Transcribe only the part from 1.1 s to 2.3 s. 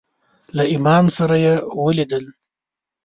سره یې ولیدل.